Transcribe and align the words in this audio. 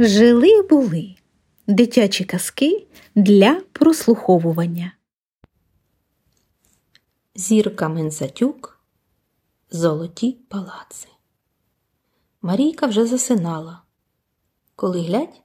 Жили 0.00 0.62
були 0.62 1.14
дитячі 1.66 2.24
казки 2.24 2.86
для 3.14 3.60
прослуховування. 3.72 4.92
Зірка 7.34 7.88
Мензатюк, 7.88 8.80
Золоті 9.70 10.36
палаци. 10.48 11.08
Марійка 12.42 12.86
вже 12.86 13.06
засинала. 13.06 13.82
Коли 14.76 15.00
глядь, 15.00 15.40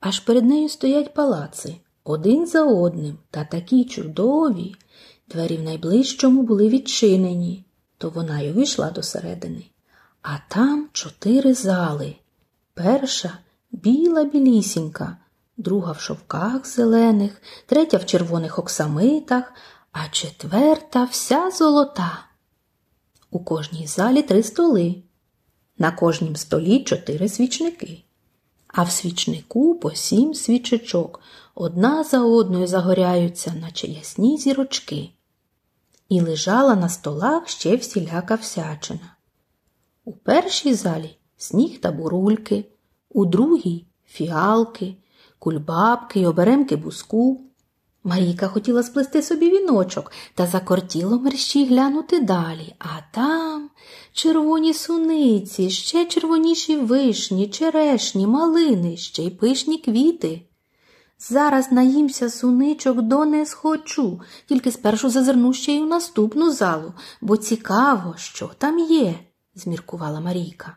аж 0.00 0.20
перед 0.20 0.44
нею 0.44 0.68
стоять 0.68 1.14
палаци 1.14 1.76
один 2.04 2.46
за 2.46 2.64
одним 2.64 3.18
та 3.30 3.44
такі 3.44 3.84
чудові. 3.84 4.74
Двері 5.28 5.56
в 5.56 5.62
найближчому 5.62 6.42
були 6.42 6.68
відчинені, 6.68 7.64
то 7.98 8.10
вона 8.10 8.40
й 8.40 8.50
увійшла 8.50 8.90
до 8.90 9.02
середини. 9.02 9.64
А 10.22 10.36
там 10.48 10.88
чотири 10.92 11.54
зали. 11.54 12.16
Перша 12.74 13.38
біла 13.72 14.24
білісінька, 14.24 15.16
друга 15.56 15.92
в 15.92 16.00
шовках 16.00 16.66
зелених, 16.66 17.42
третя 17.66 17.96
в 17.96 18.06
червоних 18.06 18.58
оксамитах, 18.58 19.52
а 19.92 20.08
четверта 20.08 21.04
вся 21.04 21.50
золота. 21.50 22.24
У 23.30 23.44
кожній 23.44 23.86
залі 23.86 24.22
три 24.22 24.42
столи, 24.42 25.02
на 25.78 25.90
кожнім 25.90 26.36
столі 26.36 26.84
чотири 26.84 27.28
свічники, 27.28 28.04
а 28.68 28.82
в 28.82 28.90
свічнику 28.90 29.74
по 29.74 29.94
сім 29.94 30.34
свічечок 30.34 31.20
одна 31.54 32.04
за 32.04 32.20
одною 32.20 32.66
загоряються, 32.66 33.54
наче 33.60 33.86
ясні 33.86 34.38
зірочки. 34.38 35.10
І 36.08 36.20
лежала 36.20 36.74
на 36.74 36.88
столах 36.88 37.48
ще 37.48 37.76
всіляка 37.76 38.34
всячина. 38.34 39.16
У 40.04 40.12
першій 40.12 40.74
залі 40.74 41.16
сніг 41.36 41.80
та 41.80 41.92
бурульки, 41.92 42.64
у 43.10 43.24
другій 43.24 43.86
фіалки, 44.06 44.96
кульбабки 45.38 46.20
й 46.20 46.26
оберемки 46.26 46.76
буску. 46.76 47.40
Марійка 48.04 48.48
хотіла 48.48 48.82
сплести 48.82 49.22
собі 49.22 49.50
віночок 49.50 50.12
та 50.34 50.46
закортіло 50.46 51.18
мерщій 51.18 51.66
глянути 51.66 52.20
далі, 52.20 52.74
а 52.78 52.88
там 53.12 53.70
червоні 54.12 54.74
суниці, 54.74 55.70
ще 55.70 56.04
червоніші 56.04 56.76
вишні, 56.76 57.48
черешні, 57.48 58.26
малини, 58.26 58.96
ще 58.96 59.22
й 59.22 59.30
пишні 59.30 59.78
квіти. 59.78 60.42
Зараз 61.18 61.72
наїмся 61.72 62.30
суничок 62.30 63.02
до 63.02 63.24
не 63.24 63.46
схочу, 63.46 64.20
тільки 64.46 64.72
спершу 64.72 65.10
зазирну 65.10 65.52
ще 65.52 65.72
й 65.72 65.80
у 65.80 65.86
наступну 65.86 66.52
залу, 66.52 66.92
бо 67.20 67.36
цікаво, 67.36 68.14
що 68.18 68.50
там 68.58 68.78
є, 68.78 69.14
зміркувала 69.54 70.20
Марійка. 70.20 70.76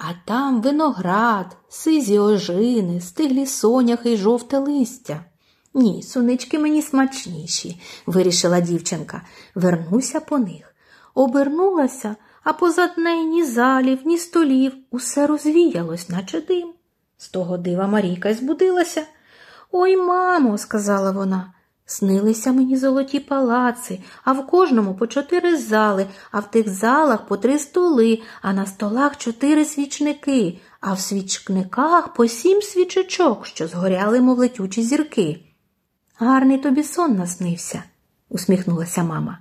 А 0.00 0.12
там 0.24 0.62
виноград, 0.62 1.56
сизі 1.68 2.18
ожини, 2.18 3.00
стиглі 3.00 3.46
соняхи 3.46 4.12
й 4.12 4.16
жовте 4.16 4.58
листя. 4.58 5.24
Ні, 5.74 6.02
сунички 6.02 6.58
мені 6.58 6.82
смачніші, 6.82 7.80
вирішила 8.06 8.60
дівчинка. 8.60 9.22
Вернуся 9.54 10.20
по 10.20 10.38
них. 10.38 10.74
Обернулася, 11.14 12.16
а 12.44 12.52
позад 12.52 12.90
неї 12.96 13.24
ні 13.24 13.44
залів, 13.44 13.98
ні 14.04 14.18
столів. 14.18 14.72
Усе 14.90 15.26
розвіялось, 15.26 16.08
наче 16.08 16.40
дим. 16.40 16.72
З 17.16 17.28
того 17.28 17.58
дива 17.58 17.86
Марійка 17.86 18.28
й 18.28 18.34
збудилася. 18.34 19.02
Ой, 19.72 19.96
мамо, 19.96 20.58
сказала 20.58 21.10
вона, 21.10 21.52
снилися 21.90 22.52
мені 22.52 22.76
золоті 22.76 23.20
палаци, 23.20 24.00
а 24.24 24.32
в 24.32 24.46
кожному 24.46 24.94
по 24.94 25.06
чотири 25.06 25.56
зали, 25.56 26.06
а 26.30 26.40
в 26.40 26.50
тих 26.50 26.68
залах 26.68 27.26
по 27.26 27.36
три 27.36 27.58
столи, 27.58 28.22
а 28.42 28.52
на 28.52 28.66
столах 28.66 29.16
чотири 29.16 29.64
свічники, 29.64 30.58
а 30.80 30.92
в 30.92 31.00
свічниках 31.00 32.14
по 32.14 32.28
сім 32.28 32.62
свічечок, 32.62 33.46
що 33.46 33.68
згоряли, 33.68 34.20
мов 34.20 34.38
летючі 34.38 34.82
зірки. 34.82 35.40
Гарний 36.16 36.58
тобі 36.58 36.82
сон 36.82 37.16
наснився, 37.16 37.82
усміхнулася 38.28 39.02
мама. 39.02 39.38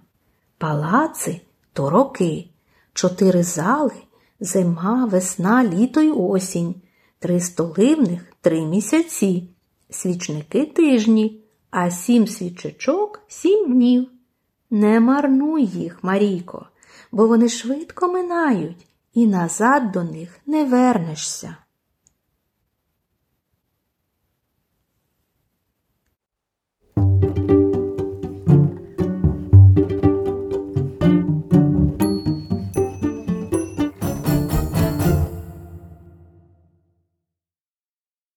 Палаци 0.57 1.41
то 1.73 1.89
роки, 1.89 2.49
чотири 2.93 3.43
зали, 3.43 3.93
зима, 4.39 5.05
весна, 5.05 5.63
літо 5.63 6.01
й 6.01 6.11
осінь, 6.11 6.75
три 7.19 7.39
столи 7.39 7.95
в 7.95 8.01
них 8.09 8.33
три 8.41 8.61
місяці, 8.61 9.49
свічники 9.89 10.65
тижні, 10.65 11.43
а 11.79 11.91
сім 11.91 12.27
свічечок 12.27 13.21
сім 13.27 13.73
днів. 13.73 14.11
Не 14.69 14.99
марнуй 14.99 15.65
їх, 15.65 16.03
Марійко, 16.03 16.65
бо 17.11 17.27
вони 17.27 17.49
швидко 17.49 18.07
минають, 18.07 18.87
і 19.13 19.27
назад 19.27 19.91
до 19.91 20.03
них 20.03 20.39
не 20.45 20.65
вернешся. 20.65 21.57